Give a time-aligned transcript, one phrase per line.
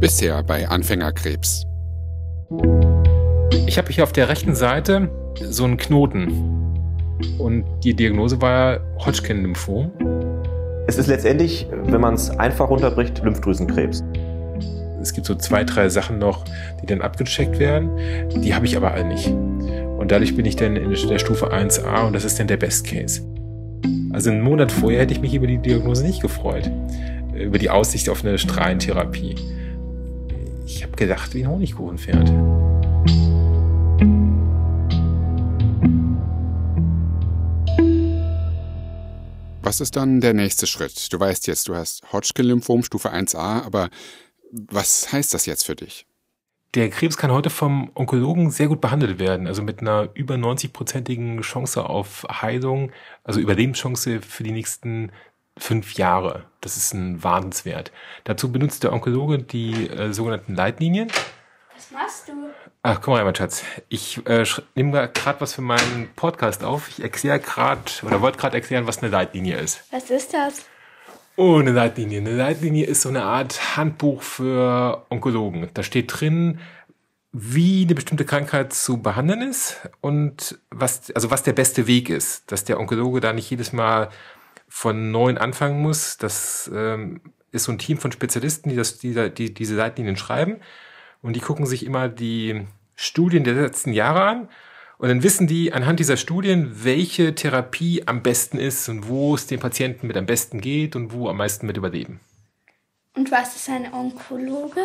[0.00, 1.66] Bisher bei Anfängerkrebs.
[3.66, 5.10] Ich habe hier auf der rechten Seite
[5.50, 6.28] so einen Knoten.
[7.38, 9.90] Und die Diagnose war Hodgkin-Lymphom.
[10.86, 14.04] Es ist letztendlich, wenn man es einfach runterbricht, Lymphdrüsenkrebs.
[15.02, 16.44] Es gibt so zwei, drei Sachen noch,
[16.80, 17.90] die dann abgecheckt werden.
[18.42, 19.28] Die habe ich aber alle nicht.
[19.28, 22.86] Und dadurch bin ich dann in der Stufe 1a und das ist dann der Best
[22.86, 23.22] Case.
[24.10, 26.70] Also einen Monat vorher hätte ich mich über die Diagnose nicht gefreut.
[27.34, 29.34] Über die Aussicht auf eine Strahlentherapie.
[30.66, 32.30] Ich habe gedacht, wie ein Honigkuchen fährt.
[39.62, 41.12] Was ist dann der nächste Schritt?
[41.12, 43.90] Du weißt jetzt, du hast Hodgkin-Lymphom Stufe 1a, aber
[44.50, 46.07] was heißt das jetzt für dich?
[46.74, 51.40] Der Krebs kann heute vom Onkologen sehr gut behandelt werden, also mit einer über 90-prozentigen
[51.40, 52.92] Chance auf Heilung,
[53.24, 55.10] also Überlebenschance für die nächsten
[55.56, 56.44] fünf Jahre.
[56.60, 57.90] Das ist ein Wahnsinnswert.
[58.24, 61.08] Dazu benutzt der Onkologe die äh, sogenannten Leitlinien.
[61.74, 62.32] Was machst du?
[62.82, 63.64] Ach, guck mal, mein Schatz.
[63.88, 66.88] Ich äh, nehme gerade was für meinen Podcast auf.
[66.88, 69.84] Ich erkläre gerade oder wollte gerade erklären, was eine Leitlinie ist.
[69.90, 70.66] Was ist das?
[71.40, 72.18] Oh, eine Leitlinie.
[72.18, 75.68] Eine Leitlinie ist so eine Art Handbuch für Onkologen.
[75.72, 76.58] Da steht drin,
[77.30, 82.50] wie eine bestimmte Krankheit zu behandeln ist und was, also was der beste Weg ist,
[82.50, 84.08] dass der Onkologe da nicht jedes Mal
[84.66, 86.16] von neuen anfangen muss.
[86.16, 87.20] Das ähm,
[87.52, 90.56] ist so ein Team von Spezialisten, die, das, die, die diese Leitlinien schreiben
[91.22, 94.48] und die gucken sich immer die Studien der letzten Jahre an
[94.98, 99.46] und dann wissen die anhand dieser Studien, welche Therapie am besten ist und wo es
[99.46, 102.20] den Patienten mit am besten geht und wo am meisten mit überleben.
[103.14, 104.80] Und was ist ein Onkologe?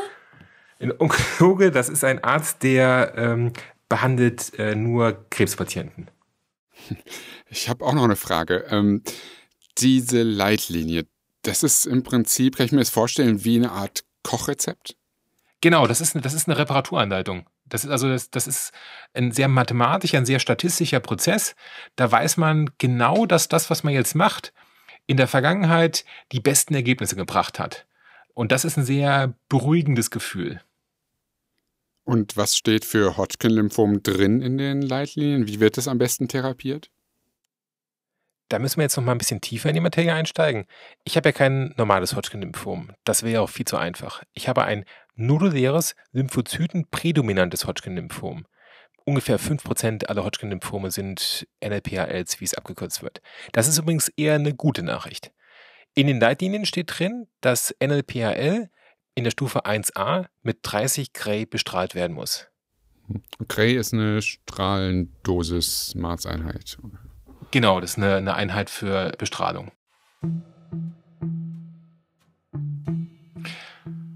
[0.80, 3.54] Ein Onkologe, das ist ein Arzt, der ähm,
[3.90, 6.10] behandelt äh, nur Krebspatienten.
[7.50, 8.66] Ich habe auch noch eine Frage.
[8.70, 9.04] Ähm,
[9.78, 11.06] diese Leitlinie,
[11.44, 14.96] das ist im Prinzip, kann ich mir das vorstellen, wie eine Art Kochrezept?
[15.62, 17.46] Genau, das ist eine, das ist eine Reparaturanleitung.
[17.66, 18.72] Das ist also das, das ist
[19.14, 21.56] ein sehr mathematischer, ein sehr statistischer Prozess.
[21.96, 24.54] Da weiß man genau, dass das, was man jetzt macht,
[25.08, 27.86] in der Vergangenheit die besten Ergebnisse gebracht hat.
[28.34, 30.62] Und das ist ein sehr beruhigendes Gefühl.
[32.06, 35.48] Und was steht für Hodgkin-Lymphom drin in den Leitlinien?
[35.48, 36.90] Wie wird es am besten therapiert?
[38.50, 40.66] Da müssen wir jetzt noch mal ein bisschen tiefer in die Materie einsteigen.
[41.06, 42.92] Ich habe ja kein normales Hodgkin-Lymphom.
[43.06, 44.22] Das wäre auch viel zu einfach.
[44.34, 44.86] Ich habe ein
[45.16, 48.46] noduläres, lymphozytenprädominantes Hodgkin-Lymphom.
[49.06, 53.22] Ungefähr 5% aller Hodgkin-Lymphome sind NLPHLs, wie es abgekürzt wird.
[53.52, 55.32] Das ist übrigens eher eine gute Nachricht.
[55.94, 58.70] In den Leitlinien steht drin, dass NLPHL
[59.16, 62.48] in der Stufe 1a mit 30 Gray bestrahlt werden muss.
[63.48, 66.78] Gray ist eine Strahlendosis-Maßeinheit.
[67.52, 69.72] Genau, das ist eine, eine Einheit für Bestrahlung.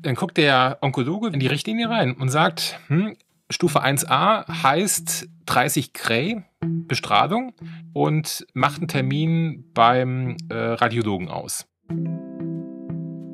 [0.07, 3.17] Dann guckt der Onkologe in die Richtlinie rein und sagt, hm,
[3.49, 7.53] Stufe 1a heißt 30 Gray Bestrahlung
[7.91, 11.67] und macht einen Termin beim äh, Radiologen aus.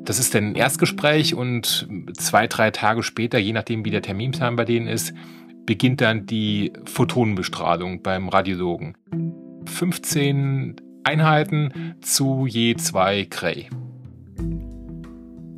[0.02, 4.56] Das ist dann ein Erstgespräch und zwei, drei Tage später, je nachdem wie der Terminplan
[4.56, 5.14] bei denen ist,
[5.66, 8.96] beginnt dann die Photonenbestrahlung beim Radiologen.
[9.66, 10.74] 15
[11.04, 13.68] Einheiten zu je zwei Gray.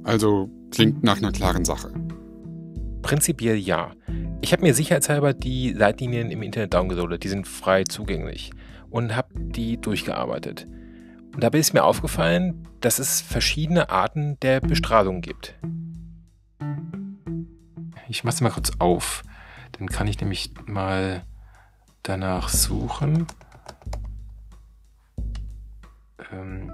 [0.05, 1.91] Also klingt nach einer klaren Sache.
[3.01, 3.93] Prinzipiell ja.
[4.43, 8.51] Ich habe mir sicherheitshalber die Leitlinien im Internet downgeloadet, die sind frei zugänglich
[8.91, 10.67] und habe die durchgearbeitet.
[11.35, 15.55] Und dabei ist mir aufgefallen, dass es verschiedene Arten der Bestrahlung gibt.
[18.11, 19.23] Ich mache es mal kurz auf.
[19.79, 21.25] Dann kann ich nämlich mal
[22.03, 23.27] danach suchen.
[26.31, 26.71] Ähm,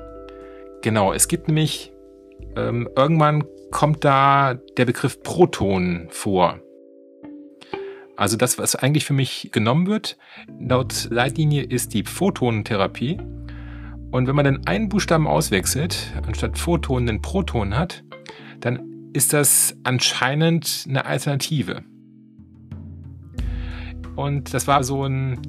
[0.83, 1.92] genau, es gibt nämlich
[2.57, 6.61] ähm, irgendwann kommt da der Begriff Proton vor.
[8.17, 10.17] Also das, was eigentlich für mich genommen wird,
[10.61, 13.19] laut Leitlinie ist die Photonentherapie.
[14.11, 18.05] Und wenn man dann einen Buchstaben auswechselt, anstatt Photon einen Proton hat,
[18.61, 21.83] dann ist das anscheinend eine Alternative.
[24.15, 25.41] Und das war so ein,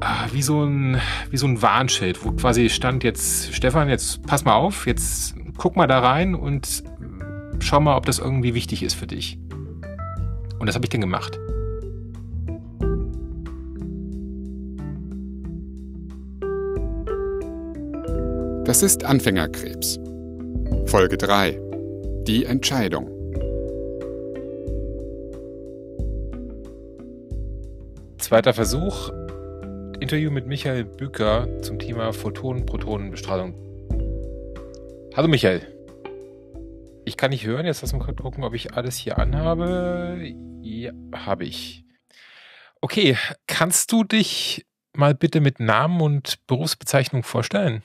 [0.00, 1.00] ah, wie so ein,
[1.30, 5.76] wie so ein Warnschild, wo quasi stand jetzt, Stefan, jetzt pass mal auf, jetzt guck
[5.76, 6.82] mal da rein und
[7.60, 9.38] schau mal, ob das irgendwie wichtig ist für dich.
[10.58, 11.38] Und das habe ich dann gemacht.
[18.64, 19.98] Das ist Anfängerkrebs.
[20.86, 21.58] Folge 3.
[22.26, 23.10] Die Entscheidung.
[28.18, 29.10] Zweiter Versuch.
[30.00, 33.54] Interview mit Michael Büker zum Thema Photonen-Protonenbestrahlung
[35.14, 35.60] Hallo Michael.
[37.04, 37.66] Ich kann nicht hören.
[37.66, 40.34] Jetzt lass mal gucken, ob ich alles hier anhabe.
[40.62, 41.84] Ja, habe ich.
[42.80, 44.64] Okay, kannst du dich
[44.96, 47.82] mal bitte mit Namen und Berufsbezeichnung vorstellen?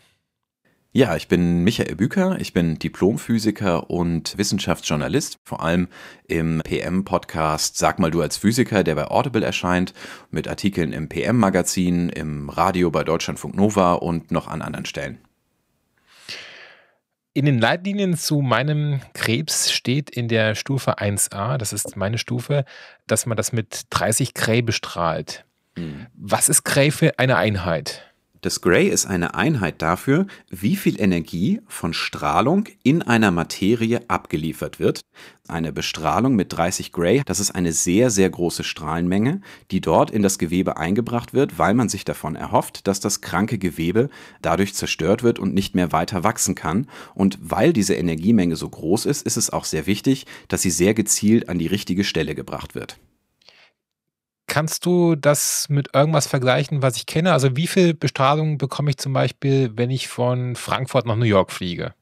[0.94, 5.90] Ja, ich bin Michael Büker, ich bin Diplomphysiker und Wissenschaftsjournalist, vor allem
[6.30, 9.94] im PM-Podcast Sag mal du als Physiker, der bei Audible erscheint,
[10.32, 15.20] mit Artikeln im PM-Magazin, im Radio bei Deutschlandfunk Nova und noch an anderen Stellen.
[17.38, 22.66] In den Leitlinien zu meinem Krebs steht in der Stufe 1a, das ist meine Stufe,
[23.06, 25.46] dass man das mit 30 Gray bestrahlt.
[25.78, 26.08] Mhm.
[26.16, 28.07] Was ist Gray für eine Einheit?
[28.48, 34.80] Das Gray ist eine Einheit dafür, wie viel Energie von Strahlung in einer Materie abgeliefert
[34.80, 35.02] wird.
[35.50, 40.22] Eine Bestrahlung mit 30 Gray, das ist eine sehr, sehr große Strahlenmenge, die dort in
[40.22, 44.10] das Gewebe eingebracht wird, weil man sich davon erhofft, dass das kranke Gewebe
[44.42, 46.88] dadurch zerstört wird und nicht mehr weiter wachsen kann.
[47.16, 50.94] Und weil diese Energiemenge so groß ist, ist es auch sehr wichtig, dass sie sehr
[50.94, 52.98] gezielt an die richtige Stelle gebracht wird.
[54.48, 57.34] Kannst du das mit irgendwas vergleichen, was ich kenne?
[57.34, 61.52] Also wie viel Bestrahlung bekomme ich zum Beispiel, wenn ich von Frankfurt nach New York
[61.52, 61.94] fliege?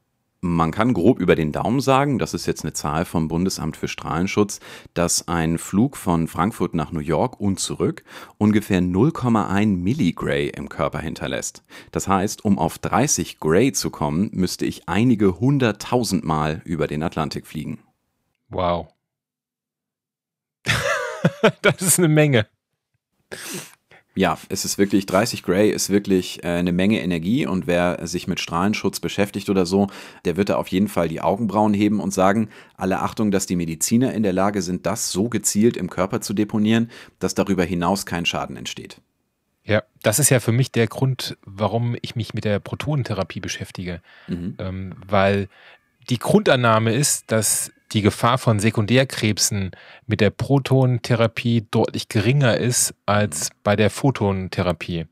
[0.42, 3.88] Man kann grob über den Daumen sagen, das ist jetzt eine Zahl vom Bundesamt für
[3.88, 4.60] Strahlenschutz,
[4.94, 8.04] dass ein Flug von Frankfurt nach New York und zurück
[8.38, 11.64] ungefähr 0,1 Milligray im Körper hinterlässt.
[11.90, 17.02] Das heißt, um auf 30 Gray zu kommen, müsste ich einige hunderttausend Mal über den
[17.02, 17.80] Atlantik fliegen.
[18.48, 18.88] Wow.
[21.62, 22.46] das ist eine Menge.
[24.16, 28.26] Ja, es ist wirklich, 30 Gray ist wirklich äh, eine Menge Energie und wer sich
[28.26, 29.88] mit Strahlenschutz beschäftigt oder so,
[30.24, 33.56] der wird da auf jeden Fall die Augenbrauen heben und sagen, alle Achtung, dass die
[33.56, 38.06] Mediziner in der Lage sind, das so gezielt im Körper zu deponieren, dass darüber hinaus
[38.06, 39.02] kein Schaden entsteht.
[39.64, 44.00] Ja, das ist ja für mich der Grund, warum ich mich mit der Protonentherapie beschäftige.
[44.28, 44.54] Mhm.
[44.58, 45.48] Ähm, weil
[46.08, 49.70] die Grundannahme ist, dass die Gefahr von Sekundärkrebsen
[50.06, 55.06] mit der Protontherapie deutlich geringer ist als bei der Photontherapie.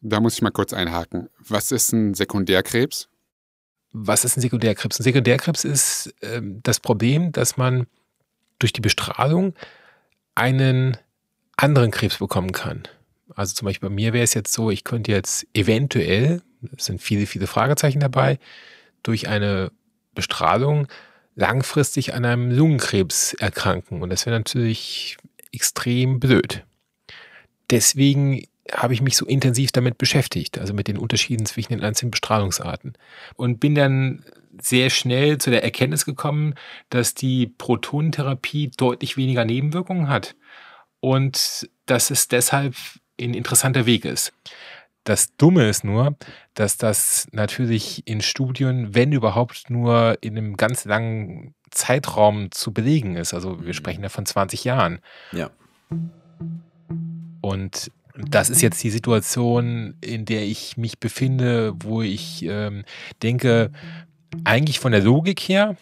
[0.00, 1.28] Da muss ich mal kurz einhaken.
[1.38, 3.08] Was ist ein Sekundärkrebs?
[3.92, 5.00] Was ist ein Sekundärkrebs?
[5.00, 7.86] Ein Sekundärkrebs ist äh, das Problem, dass man
[8.58, 9.54] durch die Bestrahlung
[10.34, 10.96] einen
[11.56, 12.82] anderen Krebs bekommen kann.
[13.34, 16.42] Also zum Beispiel bei mir wäre es jetzt so, ich könnte jetzt eventuell,
[16.76, 18.38] es sind viele, viele Fragezeichen dabei,
[19.02, 19.70] durch eine
[20.14, 20.88] Bestrahlung
[21.34, 24.02] langfristig an einem Lungenkrebs erkranken.
[24.02, 25.16] Und das wäre natürlich
[25.52, 26.64] extrem blöd.
[27.70, 32.10] Deswegen habe ich mich so intensiv damit beschäftigt, also mit den Unterschieden zwischen den einzelnen
[32.10, 32.94] Bestrahlungsarten.
[33.36, 34.24] Und bin dann
[34.60, 36.54] sehr schnell zu der Erkenntnis gekommen,
[36.88, 40.36] dass die Protonentherapie deutlich weniger Nebenwirkungen hat
[41.00, 42.74] und dass es deshalb
[43.20, 44.32] ein interessanter Weg ist.
[45.04, 46.16] Das Dumme ist nur,
[46.54, 53.16] dass das natürlich in Studien, wenn überhaupt, nur in einem ganz langen Zeitraum zu belegen
[53.16, 53.34] ist.
[53.34, 53.72] Also wir mhm.
[53.74, 55.00] sprechen ja von 20 Jahren.
[55.32, 55.50] Ja.
[57.42, 62.84] Und das ist jetzt die Situation, in der ich mich befinde, wo ich ähm,
[63.22, 63.70] denke,
[64.44, 65.76] eigentlich von der Logik her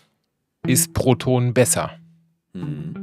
[0.67, 1.93] ist Proton besser.
[2.55, 2.99] Mhm.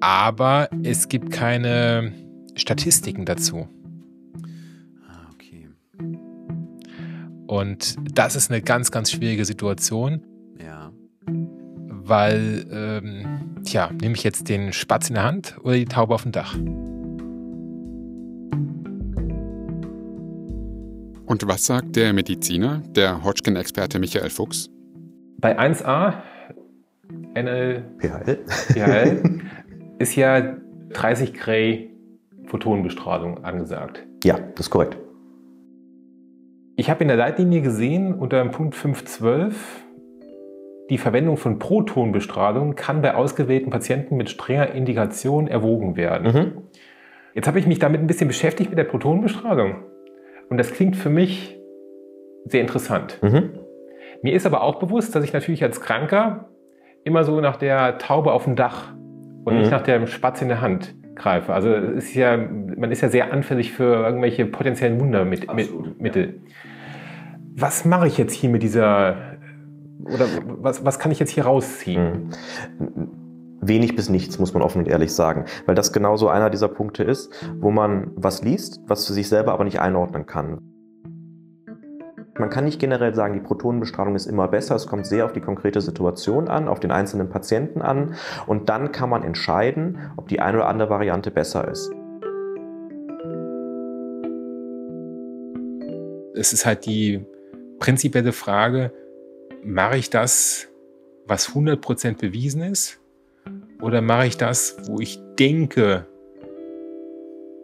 [0.00, 2.12] Aber es gibt keine
[2.56, 3.68] Statistiken dazu.
[7.52, 10.22] Und das ist eine ganz, ganz schwierige Situation.
[10.58, 10.90] Ja.
[11.26, 16.22] Weil, ähm, tja, nehme ich jetzt den Spatz in der Hand oder die Taube auf
[16.22, 16.54] dem Dach?
[21.26, 24.70] Und was sagt der Mediziner, der Hodgkin-Experte Michael Fuchs?
[25.36, 26.22] Bei 1a
[27.34, 29.40] NL PHL, PHL
[29.98, 30.56] ist ja
[30.94, 31.90] 30 Gray
[32.46, 34.06] Photonenbestrahlung angesagt.
[34.24, 34.96] Ja, das ist korrekt.
[36.76, 39.52] Ich habe in der Leitlinie gesehen, unter dem Punkt 5.12,
[40.88, 46.32] die Verwendung von Protonbestrahlung kann bei ausgewählten Patienten mit strenger Indikation erwogen werden.
[46.32, 46.62] Mhm.
[47.34, 49.84] Jetzt habe ich mich damit ein bisschen beschäftigt mit der Protonenbestrahlung.
[50.48, 51.58] Und das klingt für mich
[52.46, 53.18] sehr interessant.
[53.22, 53.58] Mhm.
[54.22, 56.50] Mir ist aber auch bewusst, dass ich natürlich als Kranker
[57.04, 58.92] immer so nach der Taube auf dem Dach
[59.44, 59.60] und mhm.
[59.60, 61.52] nicht nach dem Spatz in der Hand greife.
[61.52, 65.46] Also ist ja, man ist ja sehr anfällig für irgendwelche potenziellen Wundermittel.
[65.48, 66.28] Ja.
[67.54, 69.16] Was mache ich jetzt hier mit dieser,
[70.04, 72.30] oder was, was kann ich jetzt hier rausziehen?
[72.78, 73.08] Hm.
[73.64, 75.44] Wenig bis nichts, muss man offen und ehrlich sagen.
[75.66, 79.52] Weil das genauso einer dieser Punkte ist, wo man was liest, was für sich selber
[79.52, 80.71] aber nicht einordnen kann.
[82.38, 84.74] Man kann nicht generell sagen, die Protonenbestrahlung ist immer besser.
[84.74, 88.14] Es kommt sehr auf die konkrete Situation an, auf den einzelnen Patienten an.
[88.46, 91.92] Und dann kann man entscheiden, ob die eine oder andere Variante besser ist.
[96.34, 97.26] Es ist halt die
[97.78, 98.92] prinzipielle Frage,
[99.62, 100.68] mache ich das,
[101.26, 102.98] was 100% bewiesen ist?
[103.82, 106.06] Oder mache ich das, wo ich denke,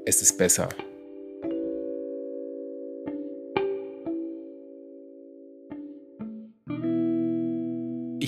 [0.05, 0.69] es ist besser?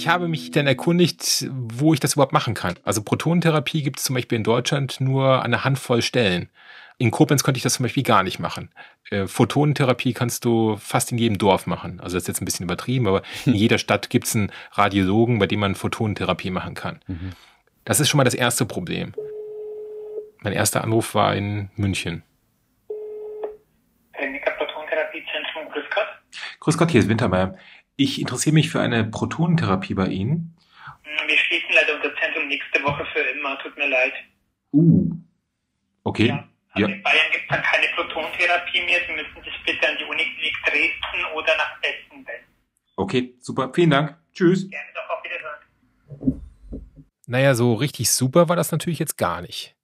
[0.00, 2.75] Ich habe mich dann erkundigt, wo ich das überhaupt machen kann.
[2.85, 6.49] Also Protonentherapie gibt es zum Beispiel in Deutschland nur an einer Handvoll Stellen.
[6.97, 8.71] In Koblenz konnte ich das zum Beispiel gar nicht machen.
[9.11, 12.00] Äh, Photonentherapie kannst du fast in jedem Dorf machen.
[12.00, 15.38] Also das ist jetzt ein bisschen übertrieben, aber in jeder Stadt gibt es einen Radiologen,
[15.38, 17.00] bei dem man Photonentherapie machen kann.
[17.07, 17.33] Mhm.
[17.85, 19.12] Das ist schon mal das erste Problem.
[20.40, 22.23] Mein erster Anruf war in München.
[24.14, 26.07] Kliniker Protontherapiezentrum, grüß Gott.
[26.61, 27.59] Grüß Gott, hier ist Wintermeyer.
[28.00, 30.57] Ich interessiere mich für eine Protonentherapie bei Ihnen.
[31.26, 33.59] Wir schließen leider unser Zentrum nächste Woche für immer.
[33.59, 34.14] Tut mir leid.
[34.73, 35.11] Uh.
[36.04, 36.28] Okay.
[36.28, 36.49] Ja.
[36.71, 36.95] Also ja.
[36.95, 39.00] In Bayern gibt es dann keine Protontherapie mehr.
[39.07, 42.47] Sie müssen sich bitte an die Uniklinik Dresden oder nach Essen wenden.
[42.97, 43.71] Okay, super.
[43.75, 44.16] Vielen Dank.
[44.33, 44.71] Tschüss.
[44.71, 46.40] Gerne doch auf Wiedersehen.
[47.26, 49.76] Naja, so richtig super war das natürlich jetzt gar nicht.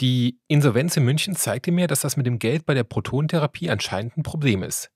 [0.00, 4.16] Die Insolvenz in München zeigte mir, dass das mit dem Geld bei der Protonentherapie anscheinend
[4.16, 4.93] ein Problem ist.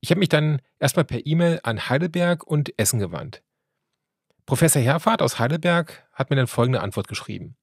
[0.00, 3.42] Ich habe mich dann erstmal per E-Mail an Heidelberg und Essen gewandt.
[4.46, 7.56] Professor Herfahrt aus Heidelberg hat mir dann folgende Antwort geschrieben.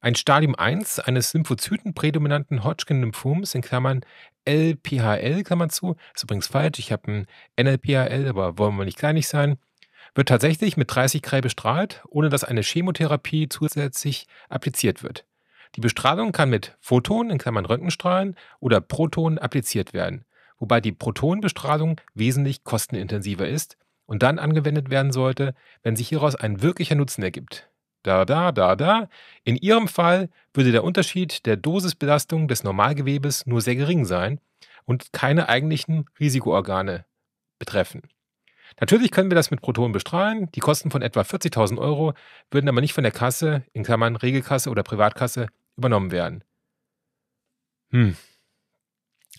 [0.00, 4.02] Ein Stadium 1 eines Lymphozyten-prädominanten Hodgkin-Lymphoms in Klammern
[4.44, 7.26] LPHL, Klammern zu, ist übrigens falsch, ich habe ein
[7.60, 9.58] NLPHL, aber wollen wir nicht kleinig sein,
[10.14, 15.26] wird tatsächlich mit 30 Gray bestrahlt, ohne dass eine Chemotherapie zusätzlich appliziert wird.
[15.74, 20.25] Die Bestrahlung kann mit Photonen, in Klammern Röntgenstrahlen, oder Protonen appliziert werden
[20.58, 26.62] wobei die Protonenbestrahlung wesentlich kostenintensiver ist und dann angewendet werden sollte, wenn sich hieraus ein
[26.62, 27.68] wirklicher Nutzen ergibt.
[28.02, 29.08] Da, da, da, da.
[29.42, 34.40] In Ihrem Fall würde der Unterschied der Dosisbelastung des Normalgewebes nur sehr gering sein
[34.84, 37.04] und keine eigentlichen Risikoorgane
[37.58, 38.02] betreffen.
[38.78, 40.50] Natürlich können wir das mit Protonen bestrahlen.
[40.52, 42.14] Die Kosten von etwa 40.000 Euro
[42.50, 46.44] würden aber nicht von der Kasse, in Klammern Regelkasse oder Privatkasse, übernommen werden.
[47.90, 48.16] Hm,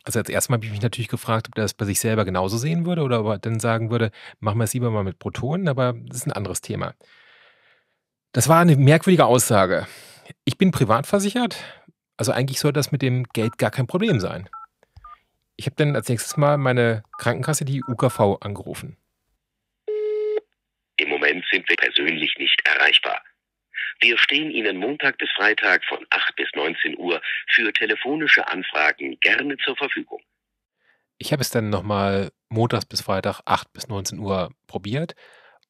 [0.07, 2.23] also als erstes Mal habe ich mich natürlich gefragt, ob er das bei sich selber
[2.23, 5.19] genauso sehen würde oder ob er dann sagen würde, machen wir es lieber mal mit
[5.19, 6.95] Protonen, aber das ist ein anderes Thema.
[8.31, 9.85] Das war eine merkwürdige Aussage.
[10.45, 11.57] Ich bin privat versichert,
[12.15, 14.49] also eigentlich sollte das mit dem Geld gar kein Problem sein.
[15.57, 18.95] Ich habe dann als nächstes Mal meine Krankenkasse, die UKV, angerufen.
[20.99, 23.21] Im Moment sind wir persönlich nicht erreichbar.
[23.99, 29.57] Wir stehen Ihnen Montag bis Freitag von 8 bis 19 Uhr für telefonische Anfragen gerne
[29.57, 30.21] zur Verfügung.
[31.17, 35.15] Ich habe es dann nochmal montags bis Freitag 8 bis 19 Uhr probiert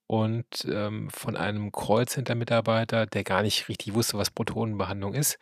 [0.07, 5.37] und ähm, von einem Callcenter-Mitarbeiter, der gar nicht richtig wusste, was Protonenbehandlung ist,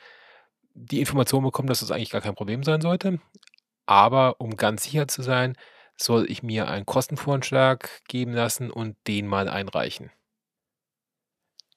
[0.73, 3.19] die Information bekommen, dass das eigentlich gar kein Problem sein sollte.
[3.85, 5.55] Aber um ganz sicher zu sein,
[5.97, 10.11] soll ich mir einen Kostenvorschlag geben lassen und den mal einreichen.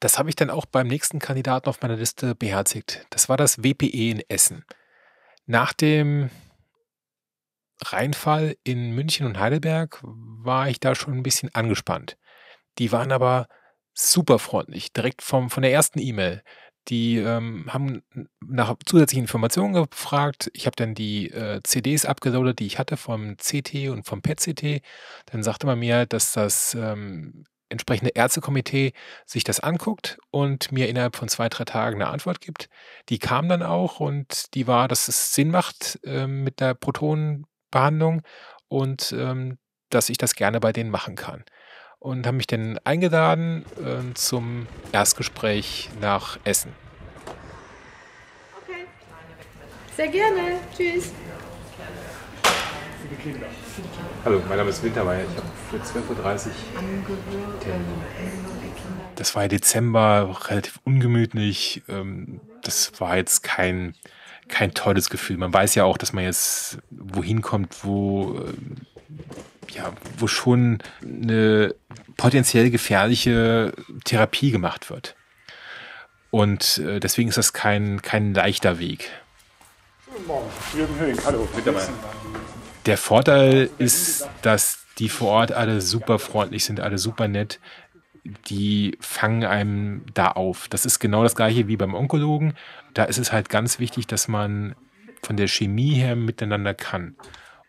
[0.01, 3.07] Das habe ich dann auch beim nächsten Kandidaten auf meiner Liste beherzigt.
[3.11, 4.65] Das war das WPE in Essen.
[5.47, 6.31] Nach dem
[7.83, 12.17] Reinfall in München und Heidelberg war ich da schon ein bisschen angespannt.
[12.79, 13.49] Die waren aber
[13.95, 16.43] super freundlich, direkt vom, von der ersten E-Mail.
[16.89, 18.03] Die ähm, haben
[18.41, 20.51] nach zusätzlichen Informationen gefragt.
[20.55, 24.81] Ich habe dann die äh, CDs abgeloadet, die ich hatte vom CT und vom PET-CT.
[25.27, 28.93] Dann sagte man mir, dass das ähm, entsprechende Ärztekomitee
[29.27, 32.69] sich das anguckt und mir innerhalb von zwei, drei Tagen eine Antwort gibt.
[33.09, 38.23] Die kam dann auch und die war, dass es Sinn macht äh, mit der Protonenbehandlung
[38.69, 39.59] und ähm,
[39.91, 41.45] dass ich das gerne bei denen machen kann.
[41.99, 46.73] Und haben mich dann eingeladen äh, zum Erstgespräch nach Essen.
[48.63, 48.87] Okay.
[49.97, 50.61] Sehr gerne.
[50.77, 51.13] Tschüss.
[53.23, 53.47] Kinder.
[54.25, 55.25] Hallo, mein Name ist Wintermeier.
[55.25, 57.85] Ich habe für 12.30 Uhr Termin.
[59.17, 61.83] Das war Dezember, relativ ungemütlich.
[61.89, 63.95] Ähm, das war jetzt kein,
[64.49, 65.37] kein tolles Gefühl.
[65.37, 71.75] Man weiß ja auch, dass man jetzt wohin kommt, wo, äh, ja, wo schon eine
[72.17, 73.73] potenziell gefährliche
[74.05, 75.17] Therapie gemacht wird.
[76.31, 79.11] Und äh, deswegen ist das kein, kein leichter Weg.
[80.07, 81.19] Guten Morgen, Jürgen Höhing.
[81.25, 81.89] Hallo, Wintermeier.
[82.87, 87.61] Der Vorteil ist, dass die vor Ort alle super freundlich sind, alle super nett.
[88.49, 90.69] Die fangen einem da auf.
[90.69, 92.55] Das ist genau das gleiche wie beim Onkologen.
[92.95, 94.75] Da ist es halt ganz wichtig, dass man
[95.23, 97.17] von der Chemie her miteinander kann.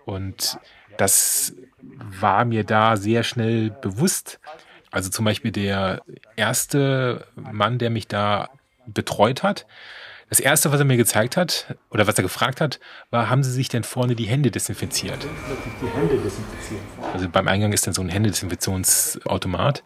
[0.06, 0.60] Und
[0.98, 4.40] das war mir da sehr schnell bewusst.
[4.92, 6.02] Also zum Beispiel der
[6.36, 8.50] erste Mann, der mich da
[8.88, 9.66] betreut hat,
[10.30, 13.52] Das erste, was er mir gezeigt hat, oder was er gefragt hat, war, haben Sie
[13.52, 15.18] sich denn vorne die Hände desinfiziert?
[15.24, 16.84] Die Hände desinfizieren.
[17.14, 19.84] Also beim Eingang ist dann so ein Händedesinfektionsautomat.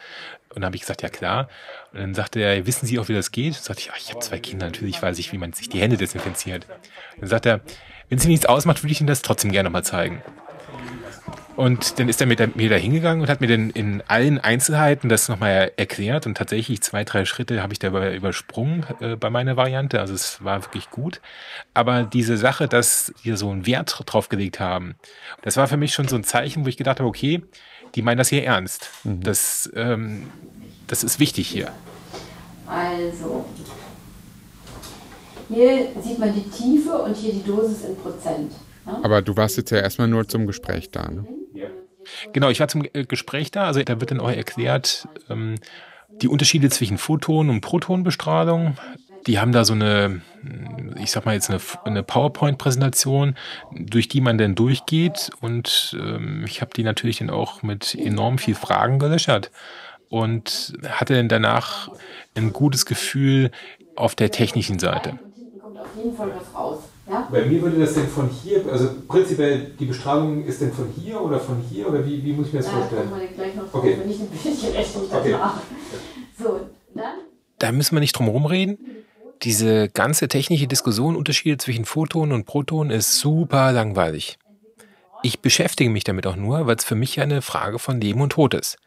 [0.49, 1.47] Und dann habe ich gesagt, ja klar.
[1.93, 3.55] Und dann sagte er, wissen Sie auch, wie das geht?
[3.55, 5.79] Dann sagte ich, ja, ich habe zwei Kinder, natürlich weiß ich, wie man sich die
[5.79, 6.67] Hände desinfiziert.
[7.19, 7.61] Dann sagt er,
[8.09, 10.21] wenn es Ihnen nichts ausmacht, würde ich Ihnen das trotzdem gerne mal zeigen.
[11.55, 15.07] Und dann ist er mit mir da hingegangen und hat mir dann in allen Einzelheiten
[15.07, 16.25] das nochmal erklärt.
[16.25, 19.99] Und tatsächlich zwei, drei Schritte habe ich dabei übersprungen äh, bei meiner Variante.
[19.99, 21.21] Also es war wirklich gut.
[21.73, 24.95] Aber diese Sache, dass wir so einen Wert drauf gelegt haben,
[25.43, 27.43] das war für mich schon so ein Zeichen, wo ich gedacht habe, okay,
[27.93, 28.89] die meinen das hier ernst.
[29.03, 29.21] Mhm.
[29.21, 30.31] Das, ähm,
[30.87, 31.71] das ist wichtig hier.
[32.65, 33.45] Also,
[35.49, 38.51] hier sieht man die Tiefe und hier die Dosis in Prozent.
[38.85, 38.99] Ne?
[39.03, 41.25] Aber du warst jetzt ja erstmal nur zum Gespräch da, ne?
[42.33, 43.65] Genau, ich war zum äh, Gespräch da.
[43.65, 45.55] Also da wird dann auch erklärt, ähm,
[46.21, 48.77] die Unterschiede zwischen Photon- und Protonbestrahlung.
[49.27, 50.21] Die haben da so eine,
[50.97, 53.35] ich sag mal jetzt eine, eine PowerPoint-Präsentation,
[53.71, 55.31] durch die man dann durchgeht.
[55.39, 59.51] Und ähm, ich habe die natürlich dann auch mit enorm viel Fragen gelöchert
[60.09, 61.89] und hatte dann danach
[62.35, 63.51] ein gutes Gefühl
[63.95, 65.19] auf der technischen Seite.
[65.75, 66.82] Auf jeden Fall was raus.
[67.07, 67.27] Ja?
[67.29, 71.19] Bei mir würde das denn von hier, also prinzipiell die Bestrahlung ist denn von hier
[71.19, 73.09] oder von hier oder wie, wie muss ich mir das ja, vorstellen?
[73.11, 73.97] Da gleich noch okay.
[73.99, 75.35] wenn ich ein bisschen Rechnung okay.
[76.41, 76.61] So,
[76.95, 77.19] dann.
[77.59, 78.77] Da müssen wir nicht drum herum reden.
[79.41, 84.37] Diese ganze technische Diskussion, Unterschiede zwischen Photonen und Protonen, ist super langweilig.
[85.21, 88.21] Ich beschäftige mich damit auch nur, weil es für mich ja eine Frage von Leben
[88.21, 88.77] und Tod ist.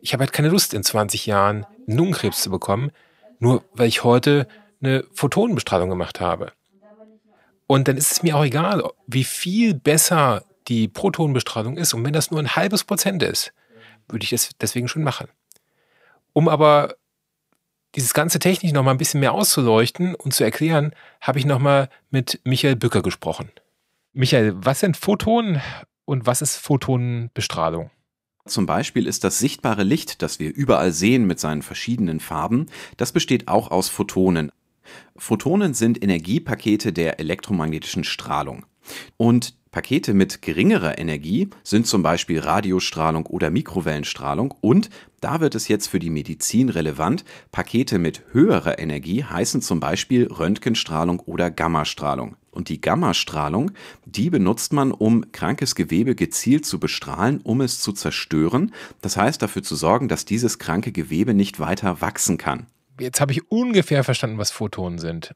[0.00, 2.90] Ich habe halt keine Lust, in 20 Jahren Lungenkrebs zu bekommen,
[3.38, 4.46] nur weil ich heute
[4.80, 6.52] eine Photonenbestrahlung gemacht habe.
[7.66, 11.94] Und dann ist es mir auch egal, wie viel besser die Protonenbestrahlung ist.
[11.94, 13.52] Und wenn das nur ein halbes Prozent ist,
[14.08, 15.28] würde ich das deswegen schon machen.
[16.32, 16.96] Um aber
[17.94, 21.58] dieses ganze Technik noch mal ein bisschen mehr auszuleuchten und zu erklären, habe ich noch
[21.58, 23.50] mal mit Michael Bücker gesprochen.
[24.12, 25.60] Michael, was sind Photonen
[26.04, 27.90] und was ist Photonenbestrahlung?
[28.46, 33.12] Zum Beispiel ist das sichtbare Licht, das wir überall sehen mit seinen verschiedenen Farben, das
[33.12, 34.52] besteht auch aus Photonen.
[35.16, 38.66] Photonen sind Energiepakete der elektromagnetischen Strahlung.
[39.16, 44.88] Und Pakete mit geringerer Energie sind zum Beispiel Radiostrahlung oder Mikrowellenstrahlung und
[45.20, 47.26] da wird es jetzt für die Medizin relevant.
[47.52, 52.36] Pakete mit höherer Energie heißen zum Beispiel Röntgenstrahlung oder Gammastrahlung.
[52.50, 53.72] Und die Gammastrahlung,
[54.06, 58.72] die benutzt man, um krankes Gewebe gezielt zu bestrahlen, um es zu zerstören.
[59.02, 62.66] Das heißt dafür zu sorgen, dass dieses kranke Gewebe nicht weiter wachsen kann
[63.00, 65.34] jetzt habe ich ungefähr verstanden, was Photonen sind.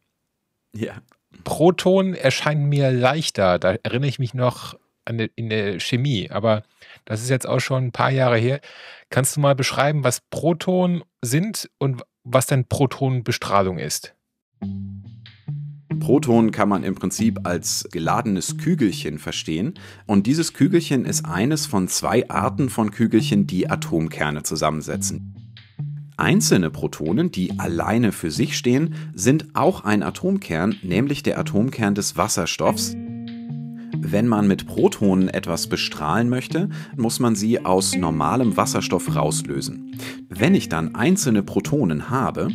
[0.75, 1.01] Ja.
[1.44, 3.59] Proton erscheint mir leichter.
[3.59, 6.62] Da erinnere ich mich noch an der, in der Chemie, aber
[7.05, 8.61] das ist jetzt auch schon ein paar Jahre her.
[9.09, 14.14] Kannst du mal beschreiben, was Protonen sind und was denn Protonenbestrahlung ist?
[15.99, 19.75] Proton kann man im Prinzip als geladenes Kügelchen verstehen.
[20.07, 25.39] Und dieses Kügelchen ist eines von zwei Arten von Kügelchen, die Atomkerne zusammensetzen.
[26.20, 32.18] Einzelne Protonen, die alleine für sich stehen, sind auch ein Atomkern, nämlich der Atomkern des
[32.18, 32.94] Wasserstoffs.
[33.96, 39.98] Wenn man mit Protonen etwas bestrahlen möchte, muss man sie aus normalem Wasserstoff rauslösen.
[40.28, 42.48] Wenn ich dann einzelne Protonen habe,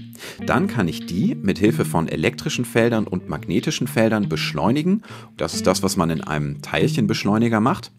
[0.45, 5.01] dann kann ich die mit Hilfe von elektrischen Feldern und magnetischen Feldern beschleunigen.
[5.37, 7.91] Das ist das, was man in einem Teilchenbeschleuniger macht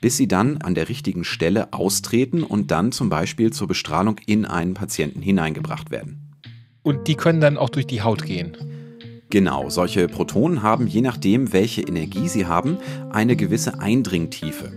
[0.00, 4.44] bis sie dann an der richtigen Stelle austreten und dann zum Beispiel zur Bestrahlung in
[4.44, 6.32] einen Patienten hineingebracht werden.
[6.82, 8.56] Und die können dann auch durch die Haut gehen.
[9.30, 12.76] Genau, solche Protonen haben, je nachdem, welche Energie sie haben,
[13.10, 14.72] eine gewisse Eindringtiefe.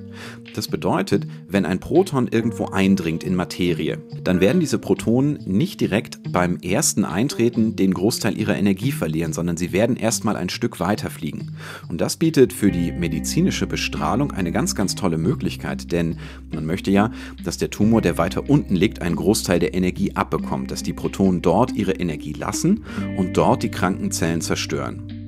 [0.55, 6.31] Das bedeutet, wenn ein Proton irgendwo eindringt in Materie, dann werden diese Protonen nicht direkt
[6.31, 11.09] beim ersten Eintreten den Großteil ihrer Energie verlieren, sondern sie werden erstmal ein Stück weiter
[11.09, 11.57] fliegen.
[11.89, 16.19] Und das bietet für die medizinische Bestrahlung eine ganz, ganz tolle Möglichkeit, denn
[16.53, 17.11] man möchte ja,
[17.43, 21.41] dass der Tumor, der weiter unten liegt, einen Großteil der Energie abbekommt, dass die Protonen
[21.41, 22.85] dort ihre Energie lassen
[23.17, 25.24] und dort die kranken Zellen zerstören.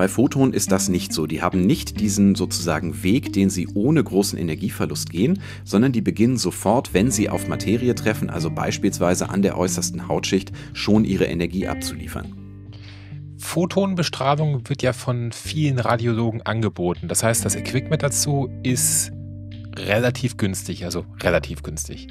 [0.00, 1.26] Bei Photonen ist das nicht so.
[1.26, 6.38] Die haben nicht diesen sozusagen Weg, den sie ohne großen Energieverlust gehen, sondern die beginnen
[6.38, 11.68] sofort, wenn sie auf Materie treffen, also beispielsweise an der äußersten Hautschicht, schon ihre Energie
[11.68, 12.32] abzuliefern.
[13.36, 17.06] Photonenbestrahlung wird ja von vielen Radiologen angeboten.
[17.06, 19.12] Das heißt, das Equipment dazu ist
[19.76, 22.08] relativ günstig, also relativ günstig.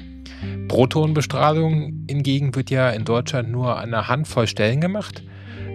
[0.68, 5.24] Protonenbestrahlung hingegen wird ja in Deutschland nur an einer Handvoll Stellen gemacht.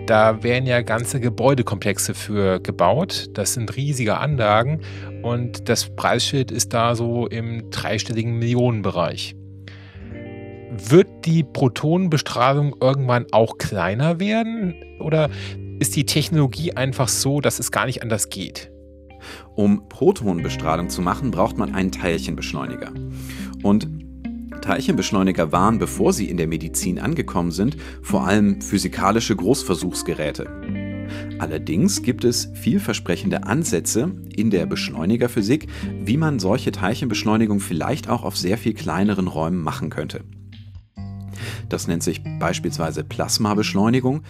[0.05, 3.27] Da werden ja ganze Gebäudekomplexe für gebaut.
[3.33, 4.81] Das sind riesige Anlagen
[5.23, 9.35] und das Preisschild ist da so im dreistelligen Millionenbereich.
[10.89, 14.75] wird die Protonenbestrahlung irgendwann auch kleiner werden?
[14.99, 15.29] Oder
[15.79, 18.71] ist die Technologie einfach so, dass es gar nicht anders geht?
[19.55, 22.91] Um Protonenbestrahlung zu machen, braucht man einen Teilchenbeschleuniger.
[23.63, 23.87] Und
[24.65, 30.49] Teilchenbeschleuniger waren, bevor sie in der Medizin angekommen sind, vor allem physikalische Großversuchsgeräte.
[31.37, 35.67] Allerdings gibt es vielversprechende Ansätze in der Beschleunigerphysik,
[36.03, 40.23] wie man solche Teilchenbeschleunigung vielleicht auch auf sehr viel kleineren Räumen machen könnte.
[41.69, 44.23] Das nennt sich beispielsweise Plasmabeschleunigung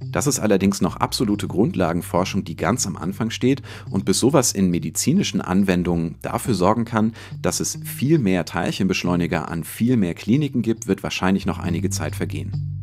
[0.00, 4.70] das ist allerdings noch absolute Grundlagenforschung, die ganz am Anfang steht und bis sowas in
[4.70, 10.86] medizinischen Anwendungen dafür sorgen kann, dass es viel mehr Teilchenbeschleuniger an viel mehr Kliniken gibt,
[10.86, 12.74] wird wahrscheinlich noch einige Zeit vergehen.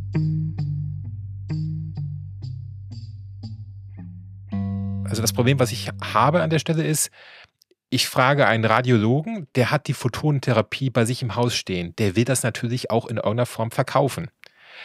[5.06, 7.12] Also das Problem, was ich habe an der Stelle ist,
[7.90, 11.94] ich frage einen Radiologen, der hat die Photonentherapie bei sich im Haus stehen.
[11.98, 14.30] Der will das natürlich auch in irgendeiner Form verkaufen.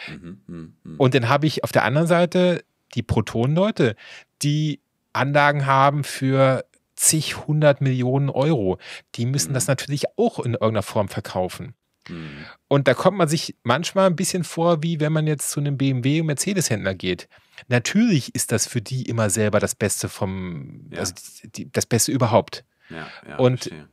[0.07, 0.95] Mhm, mh, mh.
[0.97, 2.63] Und dann habe ich auf der anderen Seite
[2.95, 3.95] die Protonenleute,
[4.41, 4.81] die
[5.13, 8.77] Anlagen haben für zig, hundert Millionen Euro.
[9.15, 9.53] Die müssen mhm.
[9.55, 11.73] das natürlich auch in irgendeiner Form verkaufen.
[12.09, 12.45] Mhm.
[12.67, 15.77] Und da kommt man sich manchmal ein bisschen vor, wie wenn man jetzt zu einem
[15.77, 17.27] BMW- und Mercedes-Händler geht.
[17.67, 20.99] Natürlich ist das für die immer selber das Beste vom, ja.
[20.99, 22.63] also die, das Beste überhaupt.
[22.89, 23.87] Ja, ja, und verstehe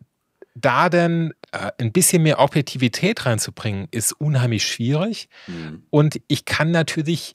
[0.55, 5.29] da dann äh, ein bisschen mehr Objektivität reinzubringen, ist unheimlich schwierig.
[5.47, 5.85] Mhm.
[5.91, 7.35] Und ich kann natürlich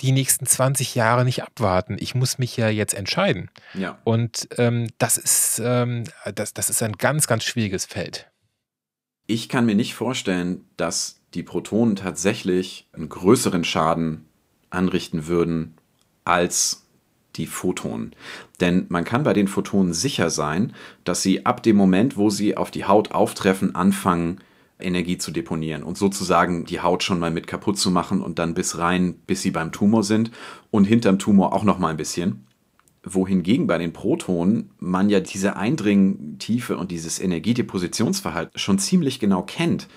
[0.00, 1.96] die nächsten 20 Jahre nicht abwarten.
[1.98, 3.50] Ich muss mich ja jetzt entscheiden.
[3.74, 3.98] Ja.
[4.04, 6.04] Und ähm, das, ist, ähm,
[6.34, 8.30] das, das ist ein ganz, ganz schwieriges Feld.
[9.26, 14.26] Ich kann mir nicht vorstellen, dass die Protonen tatsächlich einen größeren Schaden
[14.70, 15.74] anrichten würden
[16.24, 16.86] als
[17.36, 18.14] die Photonen.
[18.60, 20.72] Denn man kann bei den Photonen sicher sein,
[21.04, 24.40] dass sie ab dem Moment, wo sie auf die Haut auftreffen, anfangen,
[24.80, 28.54] Energie zu deponieren und sozusagen die Haut schon mal mit kaputt zu machen und dann
[28.54, 30.30] bis rein, bis sie beim Tumor sind
[30.70, 32.46] und hinterm Tumor auch noch mal ein bisschen.
[33.02, 39.88] Wohingegen bei den Protonen man ja diese Eindringtiefe und dieses Energiedepositionsverhalten schon ziemlich genau kennt.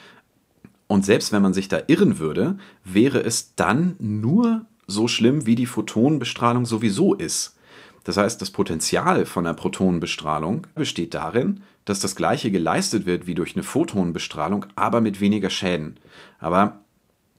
[0.88, 5.56] Und selbst wenn man sich da irren würde, wäre es dann nur so schlimm, wie
[5.56, 7.58] die Photonenbestrahlung sowieso ist.
[8.04, 13.36] Das heißt, das Potenzial von der Protonenbestrahlung besteht darin, dass das gleiche geleistet wird wie
[13.36, 15.98] durch eine Photonenbestrahlung, aber mit weniger Schäden.
[16.40, 16.83] Aber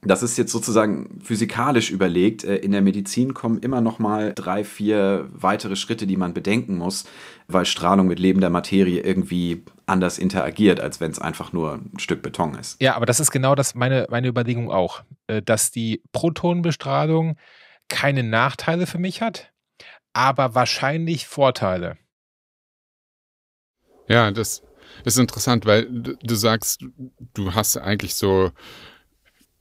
[0.05, 2.43] das ist jetzt sozusagen physikalisch überlegt.
[2.43, 6.77] Äh, in der Medizin kommen immer noch mal drei, vier weitere Schritte, die man bedenken
[6.77, 7.05] muss,
[7.47, 12.21] weil Strahlung mit lebender Materie irgendwie anders interagiert, als wenn es einfach nur ein Stück
[12.21, 12.81] Beton ist.
[12.81, 17.37] Ja, aber das ist genau das meine, meine Überlegung auch, äh, dass die Protonenbestrahlung
[17.87, 19.51] keine Nachteile für mich hat,
[20.13, 21.97] aber wahrscheinlich Vorteile.
[24.07, 24.63] Ja, das
[25.03, 26.83] ist interessant, weil du sagst,
[27.33, 28.51] du hast eigentlich so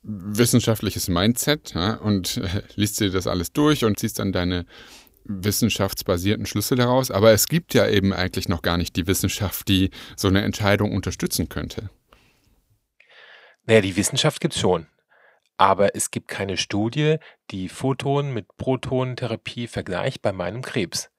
[0.04, 4.66] wissenschaftliches Mindset ja, und äh, liest dir das alles durch und ziehst dann deine
[5.24, 7.10] wissenschaftsbasierten Schlüsse daraus.
[7.10, 10.92] Aber es gibt ja eben eigentlich noch gar nicht die Wissenschaft, die so eine Entscheidung
[10.92, 11.88] unterstützen könnte.
[13.64, 14.86] Naja, die Wissenschaft gibt es schon.
[15.56, 17.16] Aber es gibt keine Studie,
[17.50, 21.10] die Photon mit Protonentherapie vergleicht bei meinem Krebs.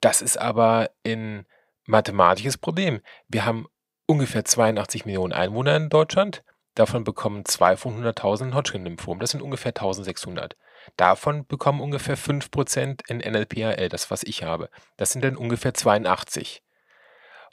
[0.00, 1.46] Das ist aber ein
[1.86, 3.00] mathematisches Problem.
[3.28, 3.66] Wir haben
[4.06, 6.42] ungefähr 82 Millionen Einwohner in Deutschland
[6.80, 9.18] Davon bekommen zwei von 100.000 Hodgkin-Lymphom.
[9.18, 10.56] Das sind ungefähr 1600.
[10.96, 14.70] Davon bekommen ungefähr 5% in NLPAL, das was ich habe.
[14.96, 16.62] Das sind dann ungefähr 82.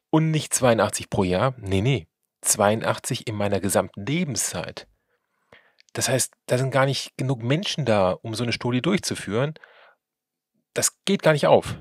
[0.09, 2.07] Und nicht 82 pro Jahr, nee, nee,
[2.39, 4.87] 82 in meiner gesamten Lebenszeit.
[5.91, 9.55] Das heißt, da sind gar nicht genug Menschen da, um so eine Studie durchzuführen.
[10.73, 11.75] Das geht gar nicht auf.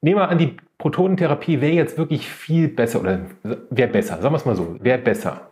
[0.00, 4.38] Nehmen wir an, die Protonentherapie wäre jetzt wirklich viel besser oder wäre besser, sagen wir
[4.38, 5.49] es mal so, wäre besser.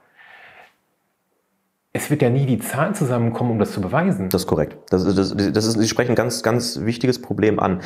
[1.99, 4.29] Es wird ja nie die Zahlen zusammenkommen, um das zu beweisen.
[4.29, 4.77] Das ist korrekt.
[4.91, 7.81] Das, das, das ist, Sie sprechen ein ganz, ganz wichtiges Problem an.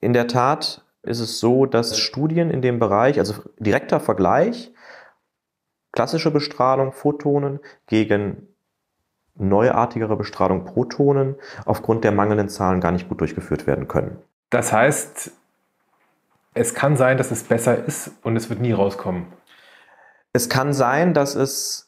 [0.00, 4.72] In der Tat ist es so, dass Studien in dem Bereich, also direkter Vergleich,
[5.90, 8.46] klassische Bestrahlung, Photonen gegen
[9.34, 14.18] neuartigere Bestrahlung, Protonen, aufgrund der mangelnden Zahlen gar nicht gut durchgeführt werden können.
[14.50, 15.32] Das heißt,
[16.54, 19.26] es kann sein, dass es besser ist und es wird nie rauskommen.
[20.32, 21.87] Es kann sein, dass es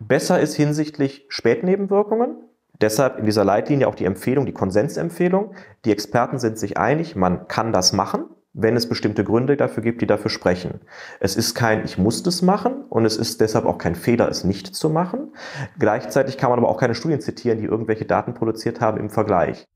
[0.00, 2.36] besser ist hinsichtlich Spätnebenwirkungen.
[2.80, 5.54] Deshalb in dieser Leitlinie auch die Empfehlung, die Konsensempfehlung.
[5.84, 10.02] Die Experten sind sich einig, man kann das machen, wenn es bestimmte Gründe dafür gibt,
[10.02, 10.80] die dafür sprechen.
[11.20, 14.44] Es ist kein Ich muss das machen und es ist deshalb auch kein Fehler, es
[14.44, 15.32] nicht zu machen.
[15.78, 19.66] Gleichzeitig kann man aber auch keine Studien zitieren, die irgendwelche Daten produziert haben im Vergleich.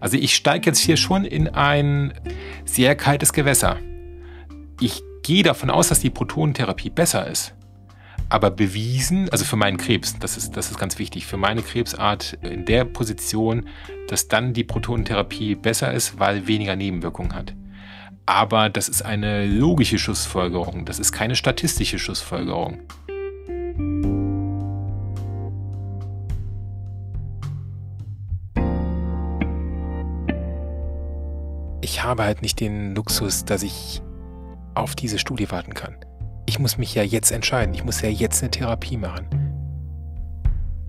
[0.00, 2.12] Also ich steige jetzt hier schon in ein
[2.64, 3.78] sehr kaltes Gewässer.
[4.80, 7.54] Ich gehe davon aus, dass die Protonentherapie besser ist.
[8.30, 12.38] Aber bewiesen, also für meinen Krebs, das ist, das ist ganz wichtig, für meine Krebsart
[12.42, 13.68] in der Position,
[14.08, 17.54] dass dann die Protonentherapie besser ist, weil weniger Nebenwirkungen hat.
[18.26, 22.80] Aber das ist eine logische Schlussfolgerung, das ist keine statistische Schlussfolgerung.
[32.08, 34.02] Habe halt nicht den Luxus, dass ich
[34.74, 35.94] auf diese Studie warten kann.
[36.46, 37.74] Ich muss mich ja jetzt entscheiden.
[37.74, 39.26] Ich muss ja jetzt eine Therapie machen.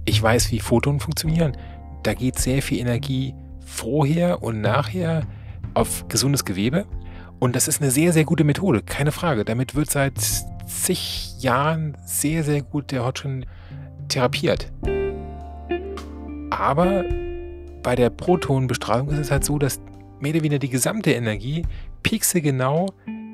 [0.05, 1.58] Ich weiß, wie Photonen funktionieren.
[2.03, 5.23] Da geht sehr viel Energie vorher und nachher
[5.73, 6.86] auf gesundes Gewebe.
[7.39, 9.43] Und das ist eine sehr, sehr gute Methode, keine Frage.
[9.43, 10.13] Damit wird seit
[10.65, 13.45] zig Jahren sehr, sehr gut der Hodgkin
[14.08, 14.71] therapiert.
[16.49, 17.03] Aber
[17.84, 19.82] bei der Protonenbestrahlung ist es halt so, dass
[20.21, 21.63] mehr oder weniger die gesamte Energie
[22.03, 22.88] pixelgenau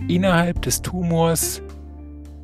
[0.08, 1.62] innerhalb des Tumors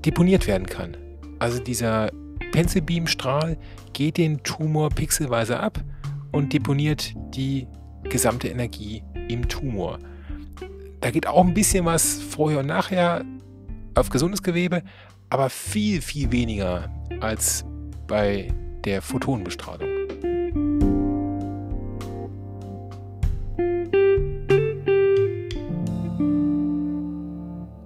[0.05, 0.97] deponiert werden kann.
[1.39, 2.11] Also dieser
[2.51, 3.57] Pencilbeam-Strahl
[3.93, 5.79] geht den Tumor pixelweise ab
[6.31, 7.67] und deponiert die
[8.03, 9.99] gesamte Energie im Tumor.
[10.99, 13.23] Da geht auch ein bisschen was vorher und nachher
[13.95, 14.83] auf gesundes Gewebe,
[15.29, 16.89] aber viel, viel weniger
[17.21, 17.65] als
[18.07, 19.90] bei der Photonenbestrahlung.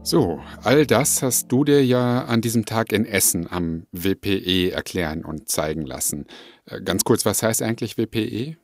[0.05, 5.25] So, all das hast du dir ja an diesem Tag in Essen am WPE erklären
[5.25, 6.27] und zeigen lassen.
[6.67, 8.55] Äh, ganz kurz, was heißt eigentlich WPE?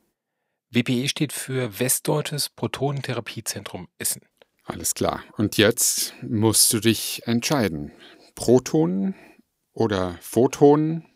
[0.70, 4.22] WPE steht für Westdeutsches Protonentherapiezentrum Essen.
[4.66, 5.24] Alles klar.
[5.36, 7.90] Und jetzt musst du dich entscheiden.
[8.36, 9.16] Protonen
[9.72, 11.08] oder Photonen?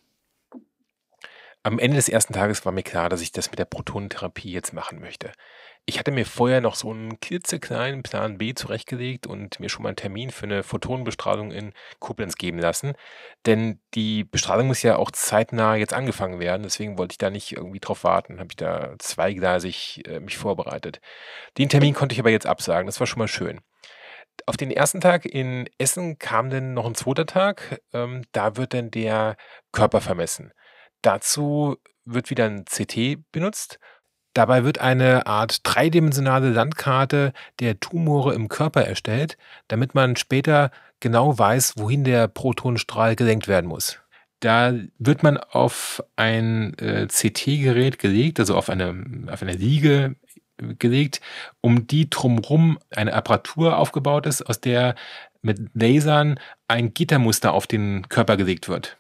[1.63, 4.73] Am Ende des ersten Tages war mir klar, dass ich das mit der Protonentherapie jetzt
[4.73, 5.31] machen möchte.
[5.89, 9.91] Ich hatte mir vorher noch so einen klitzekleinen Plan B zurechtgelegt und mir schon mal
[9.91, 12.95] einen Termin für eine Photonenbestrahlung in Koblenz geben lassen.
[13.47, 16.65] Denn die Bestrahlung muss ja auch zeitnah jetzt angefangen werden.
[16.65, 18.41] Deswegen wollte ich da nicht irgendwie drauf warten.
[18.41, 21.01] Habe ich da zweigleisig äh, mich vorbereitet.
[21.57, 22.87] Den Termin konnte ich aber jetzt absagen.
[22.87, 23.61] Das war schon mal schön.
[24.47, 27.81] Auf den ersten Tag in Essen kam dann noch ein zweiter Tag.
[27.93, 29.37] Ähm, da wird dann der
[29.71, 30.53] Körper vermessen.
[31.01, 33.79] Dazu wird wieder ein CT benutzt
[34.37, 41.39] Dabei wird eine Art dreidimensionale Landkarte der Tumore im Körper erstellt, damit man später genau
[41.39, 43.99] weiß, wohin der Protonenstrahl gelenkt werden muss.
[44.41, 50.17] Da wird man auf ein äh, CT-Gerät gelegt, also auf eine, auf eine Liege
[50.59, 51.23] gelegt,
[51.63, 54.97] um die drumherum eine Apparatur aufgebaut ist, aus der
[55.41, 58.99] mit Lasern ein Gittermuster auf den Körper gelegt wird.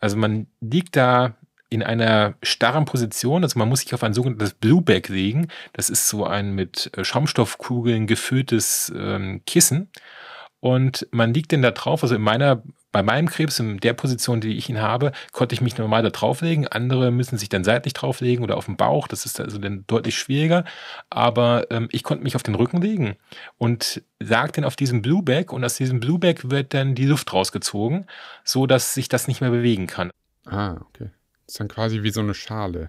[0.00, 1.34] Also man liegt da
[1.72, 3.42] in einer starren Position.
[3.42, 5.48] Also man muss sich auf ein sogenanntes Blueback legen.
[5.72, 9.88] Das ist so ein mit äh, Schaumstoffkugeln gefülltes ähm, Kissen.
[10.60, 14.40] Und man liegt denn da drauf, also in meiner, bei meinem Krebs, in der Position,
[14.40, 16.68] die ich ihn habe, konnte ich mich normal da drauflegen.
[16.68, 19.08] Andere müssen sich dann seitlich drauflegen oder auf dem Bauch.
[19.08, 20.64] Das ist also dann deutlich schwieriger.
[21.10, 23.16] Aber ähm, ich konnte mich auf den Rücken legen
[23.58, 28.06] und lag dann auf diesem Blueback und aus diesem Blueback wird dann die Luft rausgezogen,
[28.44, 30.10] so dass sich das nicht mehr bewegen kann.
[30.44, 31.10] Ah, okay.
[31.52, 32.88] Ist dann quasi wie so eine Schale.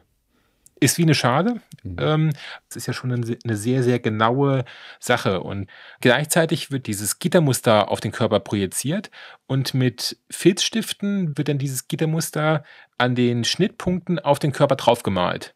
[0.79, 1.59] Ist wie eine Schale.
[1.83, 1.97] Mhm.
[1.99, 2.33] Ähm,
[2.69, 4.63] das ist ja schon eine sehr, sehr genaue
[5.01, 5.41] Sache.
[5.41, 9.11] Und gleichzeitig wird dieses Gittermuster auf den Körper projiziert
[9.47, 12.63] und mit Filzstiften wird dann dieses Gittermuster
[12.97, 15.55] an den Schnittpunkten auf den Körper draufgemalt.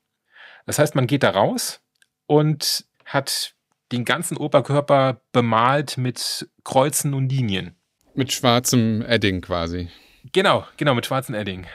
[0.66, 1.80] Das heißt, man geht da raus
[2.26, 3.54] und hat
[3.94, 7.78] den ganzen Oberkörper bemalt mit Kreuzen und Linien.
[8.16, 9.88] Mit schwarzem Edding quasi.
[10.34, 11.68] Genau, genau, mit schwarzem Edding.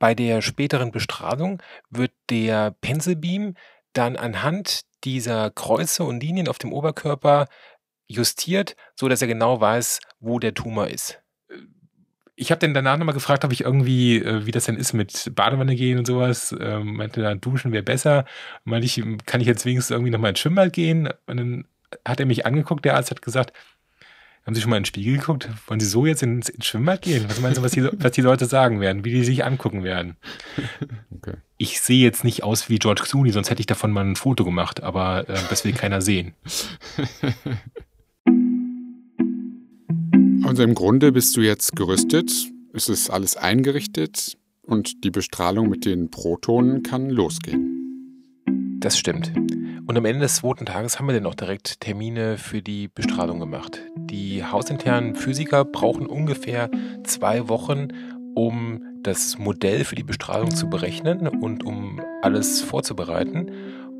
[0.00, 3.54] Bei der späteren Bestrahlung wird der Pencilbeam
[3.92, 7.46] dann anhand dieser Kreuze und Linien auf dem Oberkörper
[8.08, 11.20] justiert, so dass er genau weiß, wo der Tumor ist.
[12.34, 15.30] Ich habe dann danach nochmal gefragt, ob ich irgendwie, äh, wie das denn ist mit
[15.34, 16.56] Badewanne gehen und sowas.
[16.58, 18.24] Ähm, meinte dann, duschen wäre besser.
[18.64, 21.10] Meinte ich, kann ich jetzt wenigstens irgendwie nochmal ins Schwimmbad gehen?
[21.26, 21.64] Und dann
[22.08, 23.52] hat er mich angeguckt, der Arzt hat gesagt,
[24.46, 25.48] haben Sie schon mal in den Spiegel geguckt?
[25.66, 27.26] Wollen Sie so jetzt ins, ins Schwimmbad gehen?
[27.28, 30.16] Was meinen Sie, was die, was die Leute sagen werden, wie die sich angucken werden?
[31.14, 31.34] Okay.
[31.58, 34.44] Ich sehe jetzt nicht aus wie George Clooney, sonst hätte ich davon mal ein Foto
[34.44, 36.34] gemacht, aber äh, das will keiner sehen.
[40.50, 42.32] Also im Grunde bist du jetzt gerüstet,
[42.72, 48.78] es ist alles eingerichtet und die Bestrahlung mit den Protonen kann losgehen.
[48.80, 49.30] Das stimmt.
[49.90, 53.40] Und am Ende des zweiten Tages haben wir dann auch direkt Termine für die Bestrahlung
[53.40, 53.80] gemacht.
[53.96, 56.70] Die hausinternen Physiker brauchen ungefähr
[57.02, 57.88] zwei Wochen,
[58.36, 63.50] um das Modell für die Bestrahlung zu berechnen und um alles vorzubereiten.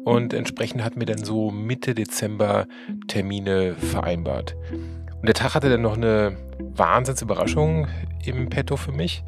[0.05, 2.69] und entsprechend hatten wir dann so Mitte Dezember
[3.09, 4.55] Termine vereinbart.
[4.71, 7.89] Und der Tag hatte dann noch eine Wahnsinnsüberraschung
[8.25, 9.25] im Petto für mich.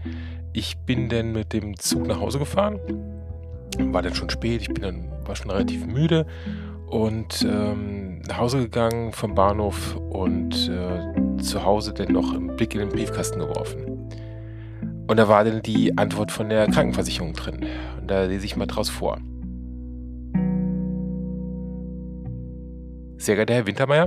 [0.52, 2.78] Ich bin dann mit dem Zug nach Hause gefahren,
[3.78, 6.26] war dann schon spät, ich bin dann, war schon relativ müde
[6.92, 12.74] und ähm, nach Hause gegangen vom Bahnhof und äh, zu Hause dann noch einen Blick
[12.74, 14.10] in den Briefkasten geworfen.
[15.06, 17.66] Und da war dann die Antwort von der Krankenversicherung drin.
[18.00, 19.18] Und da lese ich mal draus vor.
[23.16, 24.06] Sehr geehrter Herr Wintermeyer,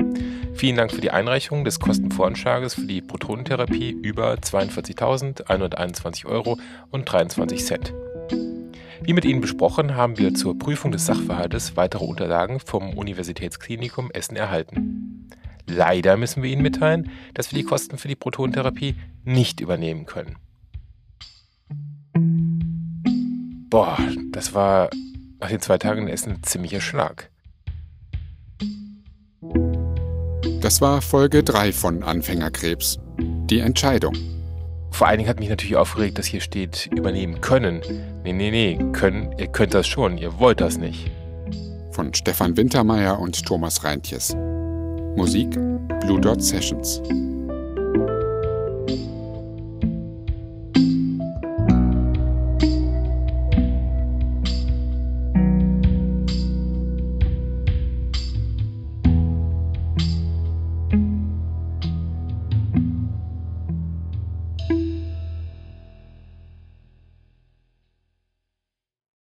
[0.54, 6.58] vielen Dank für die Einreichung des Kostenvoranschlages für die Protonentherapie über 42.121 Euro
[6.92, 7.94] und 23 Cent.
[9.06, 14.36] Wie mit Ihnen besprochen, haben wir zur Prüfung des Sachverhaltes weitere Unterlagen vom Universitätsklinikum Essen
[14.36, 15.30] erhalten.
[15.68, 20.38] Leider müssen wir Ihnen mitteilen, dass wir die Kosten für die Protonentherapie nicht übernehmen können.
[23.70, 24.00] Boah,
[24.32, 24.90] das war
[25.40, 27.30] nach den zwei Tagen in Essen ein ziemlicher Schlag.
[30.62, 32.98] Das war Folge 3 von Anfängerkrebs.
[33.20, 34.35] Die Entscheidung.
[34.96, 37.82] Vor allen Dingen hat mich natürlich aufgeregt, dass hier steht, übernehmen können.
[38.24, 41.12] Nee, nee, nee, können, ihr könnt das schon, ihr wollt das nicht.
[41.92, 44.34] Von Stefan Wintermeyer und Thomas Reintjes.
[45.18, 45.52] Musik
[46.00, 47.02] Blue Dot Sessions.